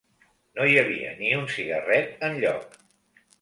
[0.59, 2.81] No hi havia ni un cigarret enlloc